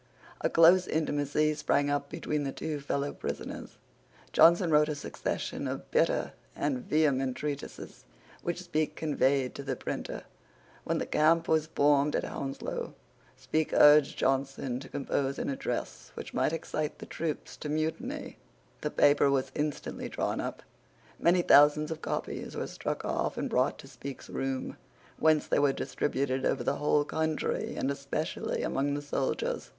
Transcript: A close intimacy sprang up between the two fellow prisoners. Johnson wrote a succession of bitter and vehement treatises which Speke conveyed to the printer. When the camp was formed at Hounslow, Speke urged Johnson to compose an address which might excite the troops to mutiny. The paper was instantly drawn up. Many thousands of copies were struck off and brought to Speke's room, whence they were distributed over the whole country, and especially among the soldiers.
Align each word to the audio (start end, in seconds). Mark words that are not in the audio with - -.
A 0.43 0.49
close 0.49 0.87
intimacy 0.87 1.53
sprang 1.53 1.91
up 1.91 2.09
between 2.09 2.43
the 2.43 2.51
two 2.51 2.79
fellow 2.79 3.13
prisoners. 3.13 3.77
Johnson 4.33 4.71
wrote 4.71 4.89
a 4.89 4.95
succession 4.95 5.67
of 5.67 5.91
bitter 5.91 6.33
and 6.55 6.79
vehement 6.79 7.37
treatises 7.37 8.03
which 8.41 8.63
Speke 8.63 8.95
conveyed 8.95 9.53
to 9.53 9.61
the 9.61 9.75
printer. 9.75 10.23
When 10.85 10.97
the 10.97 11.05
camp 11.05 11.47
was 11.47 11.67
formed 11.67 12.15
at 12.15 12.23
Hounslow, 12.23 12.95
Speke 13.37 13.73
urged 13.75 14.17
Johnson 14.17 14.79
to 14.79 14.89
compose 14.89 15.37
an 15.37 15.49
address 15.51 16.09
which 16.15 16.33
might 16.33 16.51
excite 16.51 16.97
the 16.97 17.05
troops 17.05 17.55
to 17.57 17.69
mutiny. 17.69 18.37
The 18.81 18.89
paper 18.89 19.29
was 19.29 19.51
instantly 19.53 20.09
drawn 20.09 20.41
up. 20.41 20.63
Many 21.19 21.43
thousands 21.43 21.91
of 21.91 22.01
copies 22.01 22.55
were 22.55 22.65
struck 22.65 23.05
off 23.05 23.37
and 23.37 23.47
brought 23.47 23.77
to 23.77 23.87
Speke's 23.87 24.31
room, 24.31 24.77
whence 25.19 25.45
they 25.45 25.59
were 25.59 25.71
distributed 25.73 26.43
over 26.43 26.63
the 26.63 26.77
whole 26.77 27.05
country, 27.05 27.75
and 27.75 27.91
especially 27.91 28.63
among 28.63 28.95
the 28.95 29.03
soldiers. 29.03 29.69